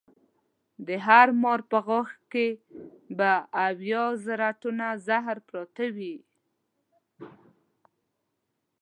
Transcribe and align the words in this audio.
د 0.87 0.89
هر 1.07 1.27
مار 1.41 1.59
په 1.71 1.77
غاښ 1.87 2.09
کې 2.31 2.47
به 3.17 3.31
اویا 3.67 4.03
زره 4.25 4.49
ټنه 4.61 4.89
زهر 5.07 5.37
پراته 5.47 5.85
وي. 5.95 6.15